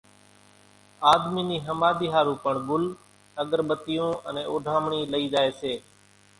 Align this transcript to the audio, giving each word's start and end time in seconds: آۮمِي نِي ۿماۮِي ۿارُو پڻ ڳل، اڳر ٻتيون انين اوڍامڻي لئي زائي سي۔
آۮمِي 1.11 1.41
نِي 1.49 1.57
ۿماۮِي 1.67 2.07
ۿارُو 2.13 2.35
پڻ 2.43 2.55
ڳل، 2.67 2.83
اڳر 3.41 3.59
ٻتيون 3.69 4.11
انين 4.27 4.45
اوڍامڻي 4.51 5.01
لئي 5.11 5.25
زائي 5.33 5.51
سي۔ 5.59 5.73